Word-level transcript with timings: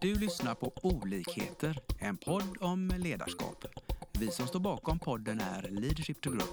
Du 0.00 0.14
lyssnar 0.14 0.54
på 0.54 0.72
Olikheter, 0.82 1.78
en 1.98 2.16
podd 2.16 2.56
om 2.60 2.92
ledarskap. 2.98 3.64
Vi 4.18 4.30
som 4.30 4.46
står 4.46 4.60
bakom 4.60 4.98
podden 4.98 5.40
är 5.40 5.68
Leadership 5.70 6.20
to 6.20 6.30
Grow. 6.30 6.48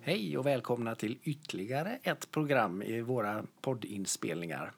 Hej 0.00 0.38
och 0.38 0.46
välkomna 0.46 0.94
till 0.94 1.18
ytterligare 1.22 1.98
ett 2.02 2.30
program 2.30 2.82
i 2.82 3.00
våra 3.00 3.44
poddinspelningar. 3.60 4.72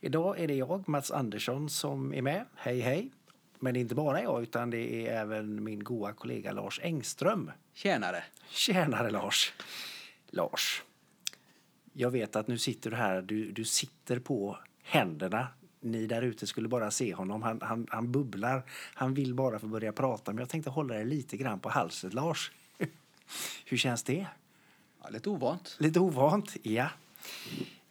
Idag 0.00 0.40
är 0.40 0.48
det 0.48 0.54
jag, 0.54 0.88
Mats 0.88 1.10
Andersson, 1.10 1.70
som 1.70 2.14
är 2.14 2.22
med. 2.22 2.44
Hej 2.54 2.80
hej! 2.80 3.10
Men 3.58 3.74
det 3.74 3.78
är 3.78 3.80
inte 3.80 3.94
bara 3.94 4.22
jag, 4.22 4.42
utan 4.42 4.70
det 4.70 5.06
är 5.06 5.20
även 5.20 5.64
min 5.64 5.84
goa 5.84 6.12
kollega 6.12 6.52
Lars 6.52 6.80
Engström. 6.82 7.50
Tjänare! 7.72 8.24
Tjänare 8.48 9.10
Lars! 9.10 9.52
Lars, 10.30 10.82
jag 11.92 12.10
vet 12.10 12.36
att 12.36 12.48
nu 12.48 12.58
sitter 12.58 12.90
du 12.90 12.96
här, 12.96 13.22
du, 13.22 13.52
du 13.52 13.64
sitter 13.64 14.18
på 14.18 14.58
händerna. 14.82 15.48
Ni 15.80 16.06
där 16.06 16.22
ute 16.22 16.46
skulle 16.46 16.68
bara 16.68 16.90
se 16.90 17.14
honom, 17.14 17.42
han, 17.42 17.60
han, 17.62 17.86
han 17.90 18.12
bubblar. 18.12 18.62
Han 18.94 19.14
vill 19.14 19.34
bara 19.34 19.58
få 19.58 19.66
börja 19.66 19.92
prata, 19.92 20.32
men 20.32 20.38
jag 20.38 20.48
tänkte 20.48 20.70
hålla 20.70 20.94
dig 20.94 21.04
lite 21.04 21.36
grann 21.36 21.60
på 21.60 21.68
halsen, 21.68 22.10
Lars. 22.10 22.52
Hur 23.64 23.76
känns 23.76 24.02
det? 24.02 24.26
Ja, 25.02 25.08
lite 25.08 25.30
ovant. 25.30 25.76
Lite 25.78 26.00
ovant, 26.00 26.56
ja. 26.62 26.88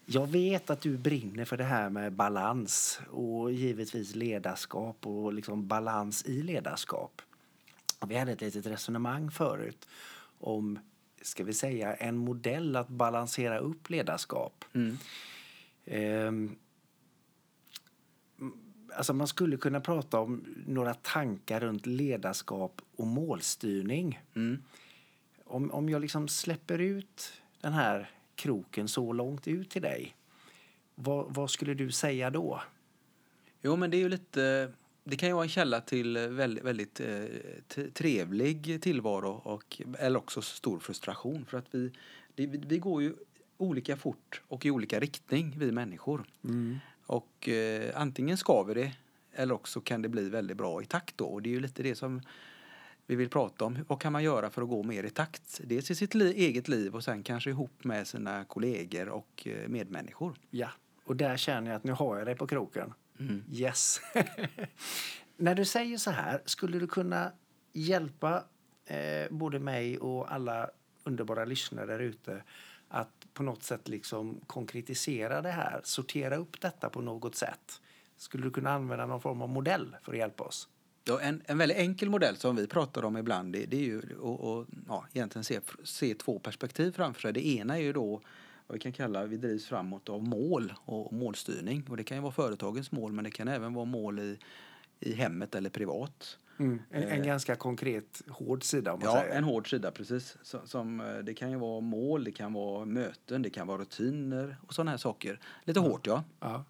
Jag 0.10 0.28
vet 0.28 0.70
att 0.70 0.82
du 0.82 0.98
brinner 0.98 1.46
för 1.46 1.58
det 1.58 1.64
här 1.64 1.90
med 1.90 2.14
balans 2.14 3.00
och 3.10 3.52
givetvis 3.52 4.16
ledarskap 4.16 5.08
och 5.08 5.34
liksom 5.34 5.68
balans 5.68 6.26
i 6.26 6.42
ledarskap. 6.42 7.22
Vi 8.08 8.18
hade 8.18 8.32
ett 8.32 8.42
litet 8.42 8.66
resonemang 8.66 9.32
förut 9.32 9.88
om, 10.40 10.80
ska 11.22 11.44
vi 11.44 11.54
säga, 11.54 11.96
en 11.96 12.18
modell 12.18 12.76
att 12.76 12.88
balansera 12.88 13.58
upp 13.60 13.90
ledarskap. 13.90 14.66
Mm. 14.74 14.98
Ehm, 15.86 16.56
alltså 18.96 19.14
man 19.14 19.28
skulle 19.28 19.58
kunna 19.58 19.80
prata 19.80 20.20
om 20.20 20.46
några 20.68 20.94
tankar 20.94 21.60
runt 21.60 21.86
ledarskap 21.86 22.82
och 22.96 23.08
målstyrning. 23.08 24.22
Mm. 24.36 24.64
Om, 25.44 25.72
om 25.72 25.90
jag 25.90 26.02
liksom 26.02 26.28
släpper 26.28 26.80
ut 26.80 27.34
den 27.62 27.74
här 27.74 28.17
kroken 28.38 28.88
så 28.88 29.14
långt 29.14 29.48
ut 29.48 29.70
till 29.70 29.82
dig, 29.82 30.16
vad, 30.96 31.34
vad 31.34 31.50
skulle 31.50 31.74
du 31.74 31.92
säga 31.92 32.30
då? 32.30 32.62
Jo, 33.62 33.76
men 33.76 33.92
det 33.92 33.98
är 33.98 34.00
ju 34.00 34.10
lite... 34.10 34.72
Det 35.04 35.16
kan 35.16 35.30
ju 35.30 35.34
vara 35.34 35.44
en 35.44 35.50
källa 35.50 35.82
till 35.82 36.18
väldigt, 36.18 36.64
väldigt 36.64 37.00
eh, 37.00 37.86
trevlig 37.94 38.82
tillvaro 38.82 39.42
och, 39.44 39.82
eller 40.00 40.20
också 40.20 40.42
stor 40.42 40.80
frustration. 40.80 41.46
För 41.46 41.58
att 41.58 41.66
vi, 41.72 41.92
det, 42.36 42.48
vi, 42.48 42.78
går 42.78 43.02
ju 43.02 43.14
olika 43.58 43.98
fort 43.98 44.42
och 44.48 44.66
i 44.66 44.72
olika 44.72 45.00
riktning, 45.00 45.54
vi 45.58 45.72
människor. 45.72 46.24
Och 47.06 47.50
eh, 47.50 47.92
antingen 48.02 48.38
ska 48.38 48.64
vi 48.64 48.74
det 48.74 48.92
eller 49.38 49.54
också 49.54 49.82
kan 49.82 50.02
det 50.02 50.10
bli 50.10 50.30
väldigt 50.30 50.58
bra 50.58 50.82
i 50.82 50.86
takt 50.86 51.18
då. 51.18 51.26
Och 51.26 51.42
det 51.42 51.50
är 51.50 51.52
ju 51.52 51.60
lite 51.60 51.84
det 51.84 51.96
som 51.96 52.22
vi 53.08 53.16
vill 53.16 53.30
prata 53.30 53.66
om. 53.66 53.80
Vad 53.88 54.02
kan 54.02 54.14
man 54.14 54.24
göra 54.24 54.50
för 54.50 54.62
att 54.62 54.70
gå 54.70 54.84
mer 54.84 55.04
i 55.04 55.10
takt? 55.10 55.62
Dels 55.64 55.92
i 55.92 55.96
sitt 55.96 56.16
li- 56.16 56.34
eget 56.46 56.68
liv 56.68 56.96
och 56.96 57.04
sen 57.04 57.24
kanske 57.24 57.50
ihop 57.50 57.84
med 57.84 58.08
sina 58.08 58.46
kollegor 58.46 59.10
och 59.10 59.48
eh, 59.48 59.68
medmänniskor. 59.68 60.34
Ja, 60.50 60.70
och 61.04 61.16
där 61.16 61.38
känner 61.38 61.72
jag 61.72 61.78
att 61.78 61.84
nu 61.84 61.92
har 61.92 62.18
jag 62.18 62.28
dig 62.28 62.36
på 62.36 62.48
kroken. 62.48 62.94
Yes. 63.52 64.02
När 65.38 65.56
du 65.56 65.66
säger 65.66 65.98
så 65.98 66.12
här, 66.12 66.42
skulle 66.46 66.80
du 66.80 66.88
kunna 66.88 67.32
hjälpa 67.74 68.44
eh, 68.86 69.30
både 69.30 69.60
mig 69.60 69.98
och 69.98 70.34
alla 70.34 70.70
underbara 71.04 71.46
lyssnare 71.46 71.86
där 71.86 72.00
ute 72.00 72.44
att 72.88 73.28
på 73.34 73.44
något 73.44 73.64
sätt 73.64 73.88
liksom 73.88 74.42
konkretisera 74.48 75.42
det 75.42 75.52
här, 75.52 75.82
sortera 75.84 76.36
upp 76.36 76.62
detta 76.62 76.90
på 76.90 77.02
något 77.02 77.36
sätt? 77.36 77.82
Skulle 78.18 78.44
du 78.44 78.52
kunna 78.52 78.72
använda 78.72 79.06
någon 79.06 79.22
form 79.22 79.42
av 79.42 79.50
modell 79.50 79.96
för 80.02 80.12
att 80.12 80.18
hjälpa 80.18 80.44
oss? 80.44 80.70
Ja, 81.08 81.20
en, 81.22 81.42
en 81.46 81.58
väldigt 81.58 81.78
enkel 81.78 82.10
modell 82.10 82.36
som 82.36 82.56
vi 82.56 82.68
pratar 82.68 83.06
om 83.06 83.18
ibland 83.18 83.54
det, 83.54 83.66
det 83.66 83.78
är 83.78 83.82
ju 83.82 83.98
att 84.00 84.20
och, 84.20 84.66
ja, 84.88 85.06
egentligen 85.14 85.44
se, 85.44 85.60
se 85.84 86.14
två 86.14 86.40
perspektiv 86.40 86.92
framför 86.92 87.22
sig. 87.22 87.34
Det 87.34 87.48
ena 87.48 87.78
är 87.78 87.82
ju 87.82 87.94
då 87.94 88.22
vad 88.68 88.74
vi 88.76 88.80
kan 88.80 88.92
kalla, 88.92 89.26
vi 89.26 89.38
drivs 89.38 89.66
framåt 89.66 90.10
av 90.10 90.24
mål 90.24 90.74
och 90.86 91.14
målstyrning. 91.14 91.84
Och 91.90 91.98
det 91.98 92.04
kan 92.04 92.18
ju 92.18 92.22
vara 92.22 92.32
företagens 92.34 92.92
mål 92.92 93.12
men 93.12 93.24
det 93.24 93.32
kan 93.32 93.48
även 93.48 93.74
vara 93.74 93.86
mål 93.86 94.20
i, 94.20 94.38
i 95.00 95.14
hemmet 95.14 95.56
eller 95.56 95.70
privat. 95.70 96.38
En, 96.60 96.80
en 96.92 97.24
ganska 97.24 97.56
konkret, 97.56 98.22
hård 98.30 98.64
sida 98.64 98.94
om 98.94 99.00
man 99.00 99.10
Ja, 99.16 99.22
säger. 99.22 99.36
en 99.36 99.44
hård 99.44 99.70
sida 99.70 99.92
precis. 99.92 100.38
Som, 100.42 100.60
som, 100.68 101.00
eh, 101.02 101.18
det 101.18 101.34
kan 101.34 101.52
ju 101.52 101.58
vara 101.58 101.82
mål, 101.82 102.24
det 102.24 102.32
kan 102.32 102.54
vara 102.54 102.86
möten, 102.86 103.42
det 103.42 103.50
kan 103.50 103.68
vara 103.68 103.82
rutiner 103.82 104.58
och 104.68 104.74
sådana 104.74 104.92
här 104.92 104.98
saker. 104.98 105.40
Lite 105.64 105.80
hårt 105.80 106.08
ja. 106.08 106.24
Ja. 106.40 106.64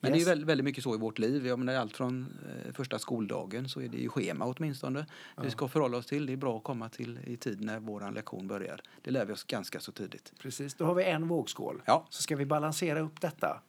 Men 0.00 0.12
det 0.12 0.16
är 0.16 0.18
Yes. 0.18 0.28
väldigt, 0.28 0.46
väldigt 0.48 0.64
mycket 0.64 0.84
så 0.84 0.94
i 0.94 0.98
vårt 0.98 1.18
liv. 1.18 1.46
Jag 1.46 1.58
menar, 1.58 1.74
allt 1.74 1.96
från 1.96 2.26
eh, 2.66 2.72
första 2.72 2.98
skoldagen 2.98 3.68
så 3.68 3.80
är 3.80 3.88
det 3.88 3.96
ju 3.96 4.08
schema 4.08 4.44
åtminstone. 4.44 5.06
Vi 5.42 5.50
ska 5.50 5.68
förhålla 5.68 5.96
oss 5.96 6.06
till. 6.06 6.26
Det 6.26 6.32
är 6.32 6.36
bra 6.36 6.56
att 6.56 6.64
komma 6.64 6.88
till 6.88 7.18
i 7.26 7.36
tid 7.36 7.60
när 7.60 7.78
vår 7.80 8.10
lektion 8.14 8.48
börjar. 8.48 8.80
Det 9.02 9.10
lär 9.10 9.24
vi 9.24 9.32
oss 9.32 9.44
ganska 9.44 9.80
så 9.80 9.92
tidigt. 9.92 10.32
Precis, 10.38 10.74
då 10.74 10.84
har 10.84 10.94
vi 10.94 11.04
en 11.04 11.28
vågskål. 11.28 11.82
Ja. 11.86 12.06
Så 12.10 12.22
ska 12.22 12.36
vi 12.36 12.46
balansera 12.46 13.00
upp 13.00 13.20
detta. 13.20 13.60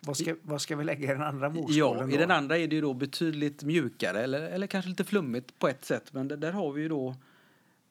Vad 0.00 0.16
ska, 0.16 0.36
vad 0.42 0.60
ska 0.62 0.76
vi 0.76 0.84
lägga 0.84 1.04
i 1.10 1.12
den 1.14 1.22
andra 1.22 1.46
Ja, 1.46 1.50
vågskålen 1.52 2.08
i 2.10 2.12
då? 2.12 2.18
den 2.18 2.30
andra 2.30 2.58
är 2.58 2.68
det 2.68 2.74
ju 2.74 2.80
då 2.80 2.94
betydligt 2.94 3.62
mjukare 3.62 4.20
eller, 4.20 4.40
eller 4.42 4.66
kanske 4.66 4.88
lite 4.88 5.04
flummigt 5.04 5.58
på 5.58 5.68
ett 5.68 5.84
sätt. 5.84 6.12
Men 6.12 6.28
det, 6.28 6.36
där 6.36 6.52
har 6.52 6.72
vi 6.72 6.82
ju 6.82 6.88
då 6.88 7.14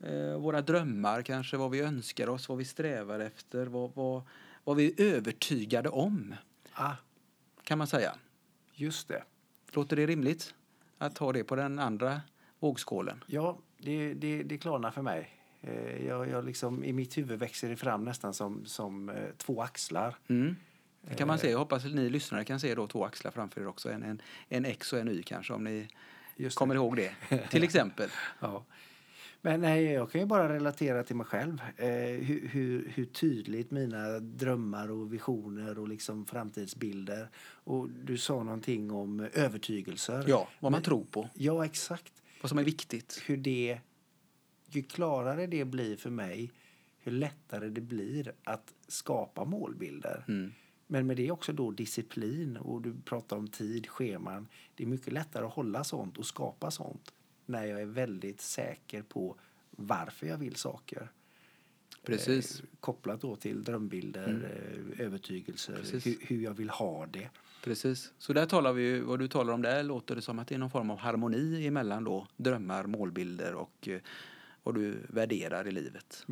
eh, 0.03 0.37
våra 0.37 0.61
drömmar, 0.61 1.21
kanske 1.21 1.57
vad 1.57 1.71
vi 1.71 1.79
önskar 1.79 2.27
oss, 2.29 2.49
vad 2.49 2.57
vi 2.57 2.65
strävar 2.65 3.19
efter, 3.19 3.65
vad, 3.65 3.91
vad, 3.95 4.21
vad 4.63 4.75
vi 4.75 4.93
är 4.97 5.15
övertygade 5.15 5.89
om, 5.89 6.35
Ah, 6.73 6.91
kan 7.63 7.77
man 7.77 7.87
säga. 7.87 8.15
just 8.73 9.07
det. 9.07 9.23
Låter 9.71 9.95
det 9.95 10.05
rimligt 10.07 10.53
att 10.97 11.17
ha 11.17 11.33
det 11.33 11.43
på 11.43 11.55
den 11.55 11.79
andra 11.79 12.21
vågskålen? 12.59 13.23
Ja, 13.27 13.59
det, 13.77 14.13
det, 14.13 14.43
det 14.43 14.57
klarnar 14.57 14.91
för 14.91 15.01
mig. 15.01 15.29
Eh, 15.61 16.05
Jag, 16.05 16.29
jag 16.29 16.45
liksom, 16.45 16.83
I 16.83 16.93
mitt 16.93 17.17
huvud 17.17 17.39
växer 17.39 17.69
det 17.69 17.75
fram 17.75 18.03
nästan 18.05 18.33
som, 18.33 18.65
som 18.65 19.09
eh, 19.09 19.15
två 19.37 19.61
axlar. 19.61 20.15
Mm. 20.27 20.55
Det 21.01 21.15
kan 21.15 21.27
man 21.27 21.39
se. 21.39 21.51
Jag 21.51 21.59
hoppas 21.59 21.85
att 21.85 21.93
ni 21.93 22.09
lyssnare 22.09 22.45
kan 22.45 22.59
se 22.59 22.75
då 22.75 22.87
två 22.87 23.05
axlar 23.05 23.31
framför 23.31 23.61
er 23.61 23.67
också. 23.67 23.91
En, 23.91 24.03
en, 24.03 24.21
en 24.49 24.65
X 24.65 24.93
och 24.93 24.99
en 24.99 25.07
Y 25.07 25.23
kanske 25.23 25.53
om 25.53 25.63
ni 25.63 25.87
kommer 26.55 26.75
ihåg 26.75 26.95
det. 26.95 27.11
Till 27.49 27.63
exempel. 27.63 28.09
Ja. 28.39 28.63
Men 29.45 29.61
nej, 29.61 29.83
jag 29.83 30.11
kan 30.11 30.21
ju 30.21 30.27
bara 30.27 30.53
relatera 30.53 31.03
till 31.03 31.15
mig 31.15 31.25
själv. 31.25 31.61
Eh, 31.77 31.87
hur, 32.25 32.47
hur, 32.47 32.91
hur 32.95 33.05
tydligt 33.05 33.71
mina 33.71 34.19
drömmar 34.19 34.91
och 34.91 35.13
visioner 35.13 35.79
och 35.79 35.87
liksom 35.87 36.25
framtidsbilder. 36.25 37.29
Och 37.39 37.89
du 37.89 38.17
sa 38.17 38.43
någonting 38.43 38.91
om 38.91 39.19
övertygelser. 39.33 40.25
Ja, 40.27 40.47
vad 40.59 40.71
man 40.71 40.77
Men- 40.79 40.83
tror 40.83 41.03
på. 41.05 41.29
Ja, 41.33 41.65
exakt. 41.65 42.13
Vad 42.41 42.49
som 42.49 42.57
är 42.57 42.63
viktigt. 42.63 43.21
hur 43.25 43.37
det, 43.37 43.79
ju 44.69 44.83
klarare 44.83 45.47
det 45.47 45.65
blir 45.65 45.95
för 45.95 46.09
mig, 46.09 46.51
hur 46.99 47.11
lättare 47.11 47.69
det 47.69 47.81
blir 47.81 48.33
att 48.43 48.73
skapa 48.87 49.45
målbilder. 49.45 50.25
Mm. 50.27 50.51
Men 50.87 51.07
med 51.07 51.17
det 51.17 51.31
också 51.31 51.53
då 51.53 51.71
disciplin 51.71 52.57
och 52.57 52.81
du 52.81 52.93
pratar 53.05 53.37
om 53.37 53.47
tid, 53.47 53.87
scheman. 53.87 54.47
Det 54.75 54.83
är 54.83 54.87
mycket 54.87 55.13
lättare 55.13 55.45
att 55.45 55.53
hålla 55.53 55.83
sånt 55.83 56.17
och 56.17 56.25
skapa 56.25 56.71
sånt 56.71 57.13
när 57.45 57.65
jag 57.65 57.81
är 57.81 57.85
väldigt 57.85 58.41
säker 58.41 59.01
på 59.01 59.35
varför 59.71 60.27
jag 60.27 60.37
vill 60.37 60.55
saker. 60.55 61.11
Precis. 62.03 62.59
Eh, 62.59 62.65
kopplat 62.79 63.21
då 63.21 63.35
till 63.35 63.63
drömbilder, 63.63 64.49
eh, 64.97 65.05
övertygelser, 65.05 65.75
Precis. 65.75 66.17
hur, 66.21 66.43
jag 66.43 66.53
vill 66.53 66.69
ha 66.69 67.05
det. 67.05 67.29
Precis. 67.63 68.13
Så 68.17 68.33
där 68.33 68.45
talar 68.45 68.73
vi 68.73 68.99
vad 68.99 69.19
du 69.19 69.27
talar 69.27 69.53
om 69.53 69.61
där 69.61 69.83
låter 69.83 70.15
det 70.15 70.21
som 70.21 70.39
att 70.39 70.47
det 70.47 70.55
är 70.55 70.59
någon 70.59 70.71
form 70.71 70.89
av 70.89 70.97
harmoni 70.97 71.67
emellan 71.67 72.03
då 72.03 72.27
drömmar, 72.37 72.85
målbilder 72.85 73.53
och 73.53 73.87
eh, 73.87 74.01
vad 74.63 74.75
du 74.75 74.97
värderar 75.09 75.67
i 75.67 75.71
livet. 75.71 76.25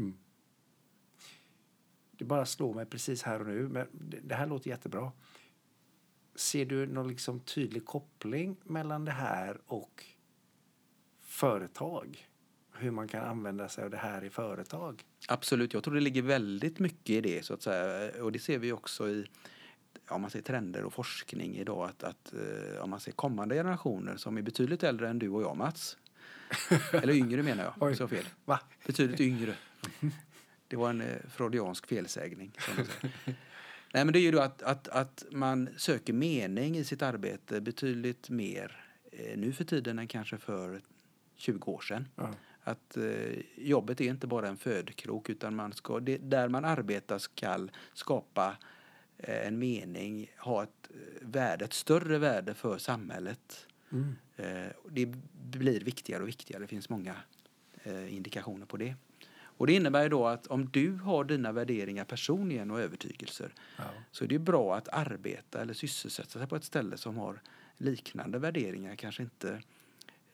Det 2.12 2.26
bara 2.26 2.46
slår 2.46 2.74
mig 2.74 2.86
precis 2.86 3.24
här 3.24 3.40
och 3.40 3.48
nu, 3.48 3.68
men 3.68 3.88
det, 3.92 4.20
det 4.24 4.36
här 4.36 4.48
låter 4.48 4.70
jättebra. 4.70 5.12
Ser 6.36 6.66
du 6.66 6.86
någon 6.86 7.08
liksom 7.08 7.40
tydlig 7.40 7.86
koppling 7.86 8.56
mellan 8.64 9.06
det 9.06 9.12
här 9.12 9.62
och 9.66 10.06
företag? 11.42 12.28
Hur 12.74 12.92
man 12.92 13.08
kan 13.08 13.24
använda 13.24 13.70
sig 13.70 13.84
av 13.84 13.90
det 13.90 13.98
här 13.98 14.24
i 14.24 14.30
företag? 14.30 15.04
Absolut, 15.28 15.74
jag 15.74 15.84
tror 15.84 15.94
det 15.94 16.02
ligger 16.02 16.22
väldigt 16.22 16.80
mycket 16.80 17.10
i 17.10 17.22
det 17.22 17.46
så 17.46 17.54
att 17.54 17.62
säga. 17.62 18.12
Och 18.24 18.32
det 18.32 18.40
ser 18.40 18.60
vi 18.60 18.72
också 18.72 19.10
i 19.10 19.26
om 20.08 20.22
man 20.22 20.30
ser 20.30 20.42
trender 20.42 20.84
och 20.84 20.94
forskning 20.94 21.58
idag 21.58 21.90
att, 21.90 22.04
att 22.04 22.34
eh, 22.34 22.84
om 22.84 22.90
man 22.90 23.00
ser 23.00 23.12
kommande 23.12 23.56
generationer 23.56 24.18
som 24.18 24.38
är 24.38 24.42
betydligt 24.42 24.84
äldre 24.84 25.10
än 25.10 25.20
du 25.20 25.30
och 25.30 25.42
jag 25.42 25.58
Mats. 25.58 25.98
Eller 26.94 27.14
yngre 27.14 27.44
menar 27.44 27.64
jag, 27.64 27.74
Oj. 27.80 27.96
så 27.96 28.08
fel. 28.08 28.26
Va? 28.46 28.60
Betydligt 28.86 29.20
yngre. 29.20 29.56
Det 30.68 30.76
var 30.76 30.90
en 30.90 31.02
eh, 31.02 31.18
freudiansk 31.36 31.88
felsägning. 31.88 32.52
Nej, 33.94 34.06
men 34.06 34.14
det 34.14 34.20
är 34.20 34.22
ju 34.22 34.32
då 34.32 34.40
att, 34.40 34.62
att, 34.62 34.88
att 34.88 35.26
man 35.32 35.70
söker 35.78 36.14
mening 36.14 36.78
i 36.78 36.84
sitt 36.84 37.02
arbete 37.02 37.62
betydligt 37.62 38.30
mer 38.30 38.86
eh, 39.12 39.38
nu 39.38 39.54
för 39.54 39.64
tiden 39.64 40.00
än 40.00 40.08
kanske 40.08 40.38
för 40.38 40.82
20 41.42 41.72
år 41.72 41.82
sedan. 41.82 42.08
Ja. 42.16 42.30
Att 42.64 42.98
eh, 42.98 43.40
jobbet 43.56 44.02
är 44.02 44.06
inte 44.10 44.28
bara 44.28 44.48
en 44.48 44.58
födkrok 44.58 45.30
utan 45.30 45.56
man 45.56 45.74
ska, 45.74 46.00
det, 46.00 46.18
där 46.18 46.50
man 46.50 46.66
arbetar 46.66 47.18
ska 47.18 47.68
skapa 47.94 48.58
eh, 49.18 49.48
en 49.48 49.60
mening, 49.60 50.32
ha 50.38 50.64
ett 50.64 50.90
eh, 50.90 51.28
värde, 51.28 51.66
ett 51.66 51.74
större 51.74 52.18
värde 52.18 52.54
för 52.54 52.78
samhället. 52.78 53.68
Mm. 53.92 54.16
Eh, 54.38 54.72
det 54.90 55.06
blir 55.34 55.80
viktigare 55.82 56.22
och 56.24 56.28
viktigare. 56.28 56.64
Det 56.64 56.68
finns 56.68 56.90
många 56.90 57.16
eh, 57.84 58.16
indikationer 58.16 58.66
på 58.66 58.78
det. 58.78 58.96
Och 59.62 59.68
det 59.68 59.74
innebär 59.74 60.10
då 60.10 60.28
att 60.28 60.48
om 60.48 60.70
du 60.70 60.94
har 60.94 61.24
dina 61.24 61.52
värderingar 61.52 62.06
personligen 62.06 62.72
och 62.72 62.80
övertygelser 62.82 63.54
Ja. 63.78 63.84
så 64.12 64.24
är 64.24 64.28
det 64.28 64.40
bra 64.40 64.76
att 64.76 64.88
arbeta 64.88 65.62
eller 65.62 65.74
sysselsätta 65.74 66.40
sig 66.40 66.48
på 66.48 66.56
ett 66.56 66.64
ställe 66.64 66.98
som 66.98 67.18
har 67.18 67.42
liknande 67.78 68.40
värderingar, 68.40 68.96
kanske 68.96 69.24
inte 69.24 69.62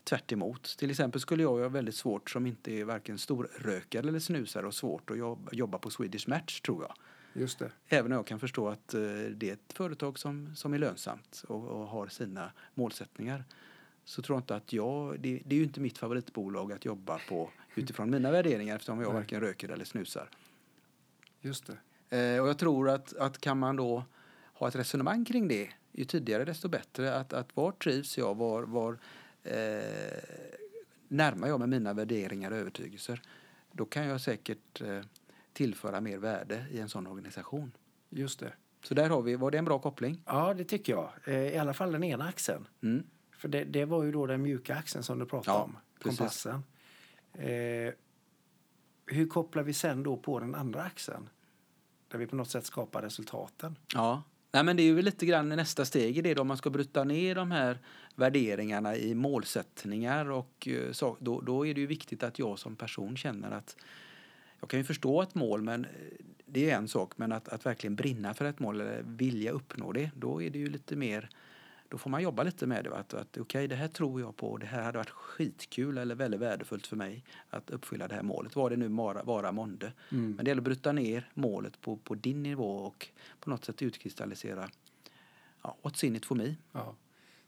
tvärt 0.07 0.31
emot. 0.31 0.77
Till 0.77 0.89
exempel 0.89 1.21
skulle 1.21 1.43
jag 1.43 1.57
ha 1.57 1.69
väldigt 1.69 1.95
svårt 1.95 2.29
som 2.29 2.47
inte 2.47 2.71
är 2.71 2.85
varken 2.85 3.17
storrökare 3.17 4.07
eller 4.07 4.19
snusare 4.19 4.67
och 4.67 4.73
svårt 4.73 5.09
att 5.09 5.17
jobba, 5.17 5.51
jobba 5.51 5.77
på 5.77 5.89
Swedish 5.89 6.29
Match 6.29 6.61
tror 6.61 6.83
jag. 6.83 6.93
Just 7.41 7.59
det. 7.59 7.71
Även 7.87 8.11
om 8.11 8.15
jag 8.15 8.27
kan 8.27 8.39
förstå 8.39 8.69
att 8.69 8.93
eh, 8.93 9.01
det 9.35 9.49
är 9.49 9.53
ett 9.53 9.73
företag 9.73 10.19
som, 10.19 10.55
som 10.55 10.73
är 10.73 10.77
lönsamt 10.77 11.43
och, 11.47 11.67
och 11.67 11.87
har 11.87 12.07
sina 12.07 12.51
målsättningar. 12.73 13.43
Så 14.05 14.21
tror 14.21 14.35
jag 14.35 14.41
inte 14.41 14.55
att 14.55 14.73
jag, 14.73 15.19
det, 15.19 15.41
det 15.45 15.55
är 15.55 15.57
ju 15.57 15.63
inte 15.63 15.79
mitt 15.79 15.97
favoritbolag 15.97 16.71
att 16.71 16.85
jobba 16.85 17.19
på 17.29 17.49
utifrån 17.75 18.09
mina 18.09 18.31
värderingar 18.31 18.75
eftersom 18.75 18.99
jag 18.99 19.07
Nej. 19.07 19.21
varken 19.21 19.41
röker 19.41 19.69
eller 19.69 19.85
snusar. 19.85 20.29
Just 21.41 21.65
det. 21.67 21.77
Eh, 22.17 22.41
och 22.41 22.49
jag 22.49 22.57
tror 22.57 22.89
att, 22.89 23.17
att 23.17 23.37
kan 23.37 23.59
man 23.59 23.75
då 23.75 24.03
ha 24.53 24.67
ett 24.67 24.75
resonemang 24.75 25.25
kring 25.25 25.47
det, 25.47 25.69
ju 25.91 26.05
tidigare 26.05 26.45
desto 26.45 26.67
bättre. 26.67 27.15
Att, 27.15 27.33
att 27.33 27.55
var 27.55 27.71
trivs 27.71 28.17
jag, 28.17 28.35
var, 28.35 28.63
var 28.63 28.97
eh, 29.47 30.19
närmar 31.07 31.47
jag 31.47 31.59
mig 31.59 31.67
mina 31.67 31.93
värderingar 31.93 32.51
och 32.51 32.57
övertygelser. 32.57 33.21
Då 33.71 33.85
kan 33.85 34.05
jag 34.07 34.21
säkert 34.21 34.81
eh, 34.81 34.99
tillföra 35.53 36.01
mer 36.01 36.17
värde 36.17 36.65
i 36.71 36.79
en 36.79 36.89
sån 36.89 37.07
organisation. 37.07 37.71
Just 38.09 38.39
det. 38.39 38.53
Så 38.83 38.93
där 38.93 39.09
har 39.09 39.21
vi, 39.21 39.35
var 39.35 39.51
det 39.51 39.57
en 39.57 39.65
bra 39.65 39.79
koppling? 39.79 40.21
Ja, 40.25 40.53
det 40.53 40.63
tycker 40.63 40.93
jag. 40.93 41.09
Eh, 41.25 41.33
I 41.53 41.57
alla 41.57 41.73
fall 41.73 41.91
den 41.91 42.03
ena 42.03 42.27
axeln. 42.27 42.67
Mm. 42.83 43.03
För 43.31 43.47
det, 43.47 43.63
det 43.63 43.85
var 43.85 44.03
ju 44.03 44.11
då 44.11 44.25
den 44.25 44.41
mjuka 44.41 44.75
axeln 44.75 45.03
som 45.03 45.19
du 45.19 45.25
pratade 45.25 45.57
Ja, 45.57 45.63
om. 45.63 45.77
precis. 45.99 46.17
Kompassen. 46.19 46.63
Eh, 47.33 47.93
hur 49.05 49.27
kopplar 49.27 49.63
vi 49.63 49.73
sen 49.73 50.03
då 50.03 50.17
på 50.17 50.39
den 50.39 50.55
andra 50.55 50.83
axeln? 50.83 51.29
Där 52.07 52.17
vi 52.19 52.27
på 52.27 52.35
något 52.35 52.49
sätt 52.49 52.65
skapar 52.65 53.01
resultaten. 53.01 53.77
Ja. 53.93 54.23
Nej, 54.57 54.63
men 54.63 54.77
det 54.77 54.83
är 54.83 54.85
ju 54.85 55.01
lite 55.01 55.25
grann 55.25 55.49
nästa 55.49 55.85
steg 55.85 56.17
i 56.17 56.21
det 56.21 56.33
då. 56.33 56.43
Man 56.43 56.57
ska 56.57 56.69
bryta 56.69 57.03
ner 57.03 57.35
de 57.35 57.51
här 57.51 57.79
värderingarna 58.15 58.95
i 58.95 59.15
målsättningar 59.15 60.31
och 60.31 60.67
eh, 60.67 60.91
så, 60.91 61.17
då, 61.19 61.41
då 61.41 61.67
är 61.67 61.73
det 61.73 61.81
ju 61.81 61.87
viktigt 61.87 62.23
att 62.23 62.39
jag 62.39 62.59
som 62.59 62.75
person 62.75 63.17
känner 63.17 63.51
att 63.51 63.75
jag 64.59 64.69
kan 64.69 64.79
ju 64.79 64.83
förstå 64.83 65.21
ett 65.21 65.35
mål, 65.35 65.61
men 65.61 65.85
eh, 65.85 65.91
det 66.45 66.69
är 66.69 66.75
en 66.75 66.87
sak, 66.87 67.11
men 67.15 67.31
att, 67.31 67.49
att 67.49 67.65
verkligen 67.65 67.95
brinna 67.95 68.33
för 68.33 68.45
ett 68.45 68.59
mål 68.59 68.81
eller 68.81 69.03
vilja 69.05 69.51
uppnå 69.51 69.91
det, 69.91 70.11
då 70.15 70.41
är 70.41 70.49
det 70.49 70.59
ju 70.59 70.69
lite 70.69 70.95
mer 70.95 71.29
då 71.89 71.97
får 71.97 72.09
man 72.09 72.23
jobba 72.23 72.43
lite 72.43 72.67
med 72.67 72.83
det. 72.83 72.95
Att, 72.95 73.13
att 73.13 73.37
okej, 73.37 73.67
det 73.67 73.75
här 73.75 73.87
tror 73.87 74.21
jag 74.21 74.35
på. 74.35 74.57
Det 74.57 74.65
här 74.65 74.83
hade 74.83 74.97
varit 74.97 75.09
skitkul 75.09 75.97
eller 75.97 76.15
väldigt 76.15 76.39
värdefullt 76.39 76.87
för 76.87 76.95
mig 76.95 77.23
att 77.49 77.69
uppfylla 77.69 78.07
det 78.07 78.15
här 78.15 78.23
målet. 78.23 78.55
Vad 78.55 78.71
det 78.71 78.77
nu 78.77 78.87
vara, 78.87 79.23
vara 79.23 79.51
månde. 79.51 79.93
Mm. 80.11 80.31
Men 80.31 80.45
det 80.45 80.51
gäller 80.51 80.61
att 80.61 80.65
bryta 80.65 80.91
ner 80.91 81.29
målet 81.33 81.81
på, 81.81 81.97
på 81.97 82.15
din 82.15 82.43
nivå 82.43 82.75
och 82.77 83.07
på 83.39 83.49
något 83.49 83.65
sätt 83.65 83.81
utkristallisera 83.81 84.69
ja, 85.63 85.77
what's 85.81 86.05
in 86.05 86.15
it 86.15 86.25
for 86.25 86.35
me. 86.35 86.55
Ja. 86.71 86.95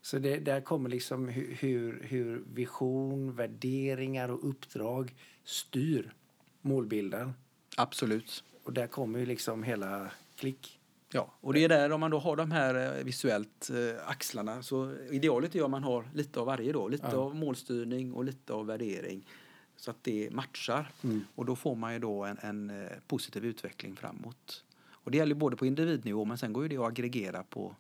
Så 0.01 0.19
det, 0.19 0.37
där 0.37 0.61
kommer 0.61 0.89
liksom 0.89 1.27
hur, 1.27 1.55
hur, 1.59 2.03
hur 2.03 2.43
vision, 2.53 3.35
värderingar 3.35 4.29
och 4.29 4.49
uppdrag 4.49 5.15
styr 5.43 6.13
målbilden. 6.61 7.33
Absolut. 7.77 8.43
Och 8.63 8.73
där 8.73 8.87
kommer 8.87 9.19
ju 9.19 9.25
liksom 9.25 9.63
hela 9.63 10.11
klick. 10.35 10.78
Ja, 11.13 11.33
och 11.41 11.53
det 11.53 11.63
är 11.63 11.69
där 11.69 11.91
om 11.91 11.99
man 11.99 12.11
då 12.11 12.19
har 12.19 12.35
de 12.35 12.51
här 12.51 12.97
eh, 12.97 13.03
visuellt 13.03 13.69
eh, 13.69 14.09
axlarna 14.09 14.63
så 14.63 14.95
idealet 15.11 15.55
är 15.55 15.63
om 15.63 15.71
man 15.71 15.83
har 15.83 16.09
lite 16.13 16.39
av 16.39 16.45
varje 16.45 16.71
då. 16.73 16.87
Lite 16.87 17.07
Ja. 17.11 17.17
av 17.17 17.35
målstyrning 17.35 18.13
och 18.13 18.25
lite 18.25 18.53
av 18.53 18.65
värdering 18.65 19.27
så 19.75 19.91
att 19.91 20.03
det 20.03 20.29
matchar. 20.31 20.91
Mm. 21.03 21.25
Och 21.35 21.45
då 21.45 21.55
får 21.55 21.75
man 21.75 21.93
ju 21.93 21.99
då 21.99 22.23
en, 22.25 22.37
en 22.41 22.69
eh, 22.69 22.91
positiv 23.07 23.45
utveckling 23.45 23.95
framåt. 23.95 24.63
Och 24.89 25.11
det 25.11 25.17
gäller 25.17 25.35
både 25.35 25.55
på 25.55 25.65
individnivå 25.65 26.25
men 26.25 26.37
sen 26.37 26.53
går 26.53 26.63
ju 26.63 26.69
det 26.69 26.77
att 26.77 26.87
aggregera 26.87 27.43
på 27.43 27.75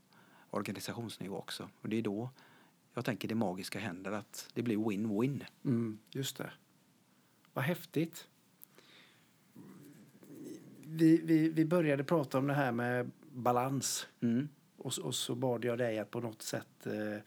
organisationsnivå 0.49 1.37
också. 1.37 1.69
Och 1.81 1.89
det 1.89 1.97
är 1.97 2.01
då 2.01 2.29
jag 2.93 3.05
tänker 3.05 3.27
det 3.27 3.35
magiska 3.35 3.79
händer 3.79 4.11
att 4.11 4.49
det 4.53 4.61
blir 4.61 4.77
win-win. 4.77 5.45
Mm, 5.65 5.99
just 6.11 6.37
det. 6.37 6.51
Vad 7.53 7.65
häftigt. 7.65 8.27
Vi, 10.85 11.21
vi, 11.23 11.49
vi 11.49 11.65
började 11.65 12.03
prata 12.03 12.37
om 12.37 12.47
det 12.47 12.53
här 12.53 12.71
med 12.71 13.11
balans. 13.39 14.07
Mm. 14.21 14.49
Och, 14.77 14.93
så- 14.93 15.03
och 15.03 15.15
så 15.15 15.35
bad 15.35 15.65
jag 15.65 15.77
dig 15.77 15.99
att 15.99 16.11
på 16.11 16.19
något 16.19 16.41
sätt 16.41 16.85
eh, 16.87 17.17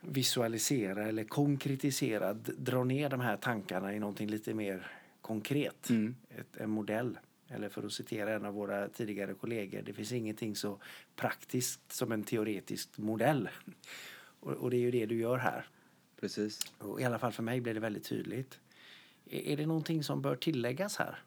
visualisera 0.00 1.06
eller 1.08 1.24
konkretisera, 1.24 2.32
dra 2.34 2.84
ner 2.84 3.08
de 3.08 3.20
här 3.20 3.36
tankarna 3.36 3.94
i 3.94 3.98
någonting 3.98 4.28
lite 4.28 4.54
mer 4.54 4.86
konkret. 5.20 5.90
Mm. 5.90 6.16
Ett, 6.30 6.56
en 6.56 6.70
modell. 6.70 7.18
Eller 7.48 7.68
för 7.68 7.82
att 7.86 7.92
citera 7.92 8.34
en 8.34 8.44
av 8.44 8.54
våra 8.54 8.88
tidigare 8.88 9.34
kollegor, 9.34 9.82
det 9.82 9.92
finns 9.92 10.12
ingenting 10.12 10.56
så 10.56 10.78
praktiskt 11.16 11.92
som 11.92 12.12
en 12.12 12.24
teoretisk 12.24 12.98
modell. 12.98 13.48
Och, 14.40 14.52
och 14.52 14.70
det 14.70 14.76
är 14.76 14.80
ju 14.80 14.90
det 14.90 15.06
du 15.06 15.18
gör 15.18 15.36
här. 15.38 15.66
Precis. 16.20 16.72
Och 16.78 17.00
I 17.00 17.04
alla 17.04 17.18
fall 17.18 17.32
för 17.32 17.42
mig 17.42 17.60
blev 17.60 17.74
det 17.74 17.80
väldigt 17.80 18.04
tydligt. 18.04 18.60
Är, 19.30 19.40
är 19.40 19.56
det 19.56 19.66
någonting 19.66 20.02
som 20.04 20.22
bör 20.22 20.36
tilläggas 20.36 20.96
här? 20.96 21.18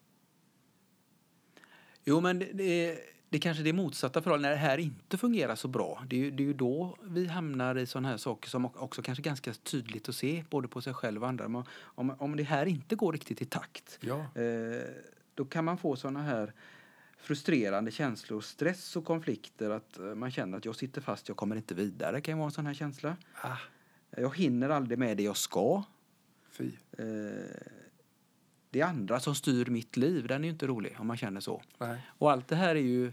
Jo, 2.03 2.21
men 2.21 2.39
det, 2.39 2.63
är- 2.63 2.99
det 3.29 3.37
är 3.37 3.41
kanske 3.41 3.63
det 3.63 3.73
motsatta 3.73 4.21
förhållandet. 4.21 4.49
När 4.49 4.63
det 4.65 4.69
här 4.69 4.77
inte 4.77 5.17
fungerar 5.17 5.55
så 5.55 5.67
bra, 5.67 6.03
det 6.07 6.15
är, 6.15 6.19
ju, 6.19 6.31
det 6.31 6.43
är 6.43 6.47
ju 6.47 6.53
då 6.53 6.97
vi 7.03 7.27
hamnar 7.27 7.77
i 7.77 7.85
sådana 7.85 8.07
här 8.09 8.17
saker 8.17 8.49
som 8.49 8.65
också 8.65 9.01
kanske 9.01 9.21
ganska 9.21 9.53
tydligt 9.53 10.09
att 10.09 10.15
se, 10.15 10.43
både 10.49 10.67
på 10.67 10.81
sig 10.81 10.93
själv 10.93 11.23
och 11.23 11.29
andra. 11.29 11.45
Om, 11.45 11.63
om, 11.79 12.15
om 12.19 12.35
det 12.35 12.43
här 12.43 12.65
inte 12.65 12.95
går 12.95 13.13
riktigt 13.13 13.41
i 13.41 13.45
takt, 13.45 13.99
Ja. 14.01 14.19
eh, 14.41 14.81
då 15.33 15.45
kan 15.45 15.65
man 15.65 15.77
få 15.77 15.95
sådana 15.95 16.21
här 16.21 16.53
frustrerande 17.17 17.91
känslor, 17.91 18.41
stress 18.41 18.95
och 18.95 19.05
konflikter. 19.05 19.69
Att 19.69 19.99
eh, 19.99 20.05
man 20.05 20.31
känner 20.31 20.57
att 20.57 20.65
jag 20.65 20.75
sitter 20.75 21.01
fast, 21.01 21.27
jag 21.27 21.37
kommer 21.37 21.55
inte 21.55 21.73
vidare. 21.75 22.21
Kan 22.21 22.33
ju 22.33 22.37
vara 22.37 22.45
en 22.45 22.51
sån 22.51 22.65
här 22.65 22.73
känsla. 22.73 23.15
Ah, 23.41 23.57
Jag 24.17 24.37
hinner 24.37 24.69
aldrig 24.69 24.99
med 24.99 25.17
det 25.17 25.23
jag 25.23 25.37
ska. 25.37 25.83
fy. 26.51 26.71
Eh, 26.97 27.05
det 28.69 28.81
är 28.81 28.85
andra 28.85 29.19
som 29.19 29.35
styr 29.35 29.65
mitt 29.65 29.97
liv. 29.97 30.27
Den 30.27 30.41
är 30.43 30.45
ju 30.47 30.51
inte 30.51 30.67
rolig 30.67 30.95
om 30.99 31.07
man 31.07 31.17
känner 31.17 31.41
så. 31.41 31.61
Nej. 31.77 31.97
Och 32.07 32.31
allt 32.31 32.47
det 32.47 32.55
här 32.55 32.75
är 32.75 32.79
ju 32.79 33.11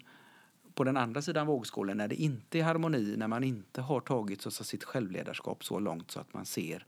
på 0.75 0.85
den 0.85 0.97
andra 0.97 1.23
sidan 1.23 1.47
vågskålen 1.47 1.97
när 1.97 2.09
det 2.09 2.15
inte 2.15 2.59
är 2.59 2.63
harmoni, 2.63 3.15
när 3.17 3.29
man 3.29 3.45
inte 3.45 3.81
har 3.81 4.01
tagit 4.01 4.43
så, 4.43 4.51
så 4.51 4.65
sitt 4.65 4.85
självledarskap 4.85 5.65
så 5.65 5.79
långt 5.79 6.11
så 6.11 6.21
att 6.21 6.35
man 6.35 6.47
ser 6.47 6.87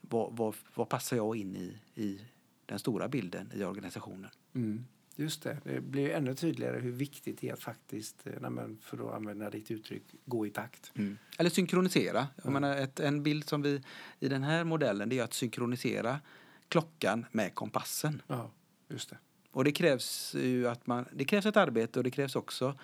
vad, 0.00 0.36
vad, 0.36 0.54
vad 0.74 0.88
passar 0.88 1.16
jag 1.16 1.36
in 1.36 1.56
i, 1.56 1.78
i 1.94 2.20
den 2.66 2.78
stora 2.78 3.08
bilden 3.08 3.52
i 3.54 3.64
organisationen. 3.64 4.30
Mm. 4.54 4.84
Just 5.18 5.42
det. 5.42 5.58
Det 5.64 5.80
blir 5.80 6.10
ännu 6.10 6.34
tydligare 6.34 6.78
hur 6.80 6.92
viktigt 6.92 7.40
det 7.40 7.48
är 7.48 7.52
att 7.52 7.60
faktiskt, 7.62 8.26
eh, 8.26 8.50
för 8.80 9.08
att 9.08 9.14
använda 9.14 9.50
ditt 9.50 9.70
uttryck, 9.70 10.02
gå 10.24 10.46
i 10.46 10.50
takt. 10.50 10.92
Eller 11.38 11.50
synkronisera. 11.50 12.18
Jag 12.36 12.46
Ja. 12.46 12.50
menar, 12.50 12.76
ett, 12.76 13.00
en 13.00 13.22
bild 13.22 13.44
som 13.48 13.62
vi 13.62 13.82
i 14.20 14.28
den 14.28 14.42
här 14.42 14.64
modellen 14.64 15.08
det 15.08 15.18
är 15.18 15.22
att 15.24 15.34
synkronisera 15.34 16.20
klockan 16.68 17.26
med 17.32 17.54
kompassen. 17.54 18.22
Ja, 18.26 18.50
just 18.88 19.10
det. 19.10 19.18
Och 19.50 19.64
det 19.64 19.72
krävs 19.72 20.34
ju 20.34 20.68
att 20.68 20.86
man, 20.86 21.06
det 21.12 21.24
krävs 21.24 21.46
ett 21.46 21.56
arbete 21.56 21.98
och 21.98 22.04
det 22.04 22.10
krävs 22.10 22.36
också 22.36 22.78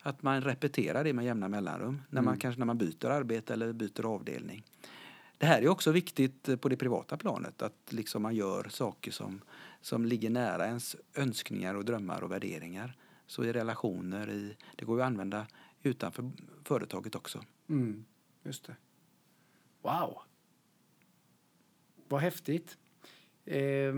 att 0.00 0.22
man 0.22 0.40
repeterar 0.40 1.04
det 1.04 1.12
med 1.12 1.24
jämna 1.24 1.48
mellanrum. 1.48 2.02
När 2.10 2.22
man, 2.22 2.32
Mm. 2.32 2.40
Kanske 2.40 2.58
när 2.58 2.66
man 2.66 2.78
byter 2.78 3.06
arbete 3.06 3.52
eller 3.52 3.72
byter 3.72 4.06
avdelning. 4.06 4.64
Det 5.38 5.46
här 5.46 5.62
är 5.62 5.68
också 5.68 5.92
viktigt 5.92 6.60
på 6.60 6.68
det 6.68 6.76
privata 6.76 7.16
planet. 7.16 7.62
Att 7.62 7.92
liksom 7.92 8.22
man 8.22 8.34
gör 8.34 8.68
saker 8.68 9.10
som, 9.10 9.40
som 9.80 10.04
ligger 10.04 10.30
nära 10.30 10.66
ens 10.66 10.96
önskningar 11.14 11.74
och 11.74 11.84
drömmar 11.84 12.22
och 12.22 12.30
värderingar. 12.30 12.96
Så 13.26 13.44
i 13.44 13.52
relationer, 13.52 14.30
i, 14.30 14.56
det 14.76 14.84
går 14.84 14.98
ju 14.98 15.02
att 15.02 15.06
använda 15.06 15.46
utanför 15.82 16.30
företaget 16.64 17.14
också. 17.14 17.44
Mm. 17.68 18.04
Just 18.42 18.64
det. 18.66 18.76
Wow! 19.82 20.18
Vad 22.08 22.20
häftigt. 22.20 22.78
Eh, 23.48 23.94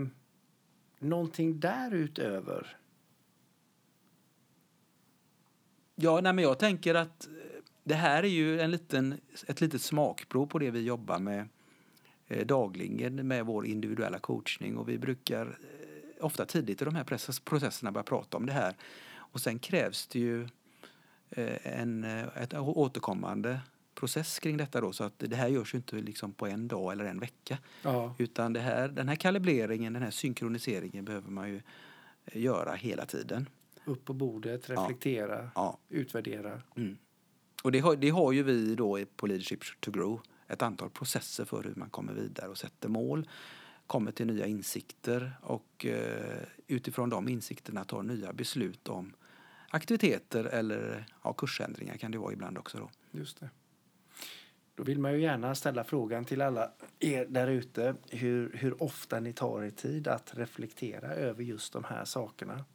någonting 0.99 1.59
därutöver? 1.59 2.77
Ja, 5.95 6.21
nej, 6.21 6.33
men 6.33 6.43
jag 6.43 6.59
tänker 6.59 6.95
att 6.95 7.27
eh, 7.27 7.31
det 7.83 7.95
här 7.95 8.23
är 8.23 8.27
ju 8.27 8.59
en 8.59 8.71
liten, 8.71 9.19
ett 9.47 9.61
litet 9.61 9.81
smakprov 9.81 10.45
på 10.45 10.59
det 10.59 10.71
vi 10.71 10.81
jobbar 10.81 11.19
med 11.19 11.47
eh, 12.27 12.45
dagligen 12.45 13.27
med 13.27 13.45
vår 13.45 13.65
individuella 13.65 14.19
coachning 14.19 14.77
och 14.77 14.89
vi 14.89 14.97
brukar 14.97 15.45
eh, 15.45 16.25
ofta 16.25 16.45
tidigt 16.45 16.81
i 16.81 16.85
de 16.85 16.95
här 16.95 17.03
processerna 17.43 17.91
börja 17.91 18.03
prata 18.03 18.37
om 18.37 18.45
det 18.45 18.53
här. 18.53 18.75
Och 19.13 19.41
sen 19.41 19.59
krävs 19.59 20.07
det 20.07 20.19
ju 20.19 20.47
eh, 21.29 21.79
en 21.79 22.03
eh, 22.03 22.27
ett 22.37 22.53
återkommande 22.53 23.59
process 24.01 24.39
kring 24.39 24.57
detta 24.57 24.81
då 24.81 24.93
så 24.93 25.03
att 25.03 25.13
det 25.17 25.35
här 25.35 25.47
görs 25.47 25.73
ju 25.73 25.77
inte 25.77 25.95
liksom 25.95 26.33
på 26.33 26.47
en 26.47 26.67
dag 26.67 26.91
eller 26.91 27.05
en 27.05 27.19
vecka. 27.19 27.57
Ja. 27.83 28.15
Utan 28.17 28.53
det 28.53 28.59
här, 28.59 28.87
den 28.87 29.07
här 29.09 29.15
kalibreringen, 29.15 29.93
den 29.93 30.03
här 30.03 30.11
synkroniseringen 30.11 31.05
behöver 31.05 31.29
man 31.31 31.49
ju 31.49 31.61
göra 32.33 32.73
hela 32.73 33.05
tiden. 33.05 33.49
Upp 33.85 34.05
på 34.05 34.13
bordet, 34.13 34.69
reflektera, 34.69 35.49
Ja. 35.55 35.77
utvärdera. 35.89 36.61
Mm. 36.75 36.97
Och 37.63 37.71
det 37.71 37.79
har, 37.79 37.95
det 37.95 38.09
har 38.09 38.31
ju 38.31 38.43
vi 38.43 38.75
då 38.75 39.05
på 39.15 39.27
Leadership 39.27 39.63
to 39.79 39.91
Grow 39.91 40.21
ett 40.47 40.61
antal 40.61 40.89
processer 40.89 41.45
för 41.45 41.63
hur 41.63 41.75
man 41.75 41.89
kommer 41.89 42.13
vidare 42.13 42.49
och 42.49 42.57
sätter 42.57 42.89
mål, 42.89 43.29
kommer 43.87 44.11
till 44.11 44.27
nya 44.27 44.47
insikter 44.47 45.31
och 45.41 45.85
eh, 45.85 46.43
utifrån 46.67 47.09
de 47.09 47.27
insikterna 47.27 47.83
tar 47.83 48.03
nya 48.03 48.33
beslut 48.33 48.87
om 48.87 49.13
aktiviteter 49.69 50.43
eller 50.45 51.05
ja, 51.23 51.33
kursändringar 51.33 51.97
kan 51.97 52.11
det 52.11 52.17
vara 52.17 52.33
ibland 52.33 52.57
också 52.57 52.77
då. 52.77 52.89
Just 53.19 53.39
det. 53.39 53.49
Då 54.75 54.83
vill 54.83 54.99
man 54.99 55.13
ju 55.13 55.21
gärna 55.21 55.55
ställa 55.55 55.83
frågan 55.83 56.25
till 56.25 56.41
alla 56.41 56.71
er 56.99 57.25
där 57.29 57.47
ute 57.47 57.95
hur, 58.09 58.51
hur 58.53 58.83
ofta 58.83 59.19
ni 59.19 59.33
tar 59.33 59.63
er 59.63 59.69
tid 59.69 60.07
att 60.07 60.37
reflektera 60.37 61.13
över 61.13 61.43
just 61.43 61.73
de 61.73 61.83
här 61.83 62.05
sakerna. 62.05 62.65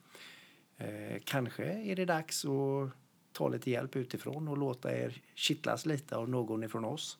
Eh, 0.76 1.20
kanske 1.24 1.64
är 1.64 1.96
det 1.96 2.04
dags 2.04 2.44
att 2.44 2.90
ta 3.32 3.48
lite 3.48 3.70
hjälp 3.70 3.96
utifrån 3.96 4.48
och 4.48 4.58
låta 4.58 4.96
er 4.96 5.22
kittlas 5.34 5.86
lite 5.86 6.16
av 6.16 6.28
någon 6.28 6.64
ifrån 6.64 6.84
oss. 6.84 7.18